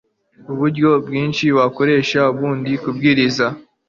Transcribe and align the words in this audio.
uburyo 0.51 0.89
bwinshi 1.05 1.45
wakoresha 1.57 2.19
Ubundi 2.33 2.71
kubwiriza 2.81 3.45